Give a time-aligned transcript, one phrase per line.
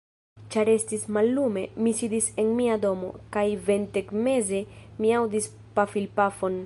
[0.53, 4.63] Ĉar estis mallume, mi sidis en mia domo, kaj ventegmeze
[5.03, 6.59] mi aŭdis pafilpafon.